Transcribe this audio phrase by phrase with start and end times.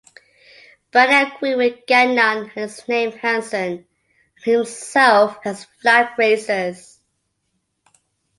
[0.91, 3.61] Bradley agreed with Gagnon and his naming Hansen
[4.43, 6.99] and himself as flag-raisers.